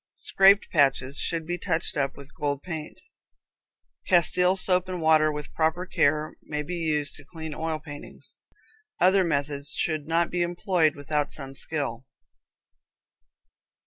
[0.15, 2.99] Scraped patches should be touched up with gold paint.
[4.09, 8.35] Castile soap and water, with proper care, may be used to clean oil paintings.
[8.99, 12.07] Other methods should not be employed without some skill.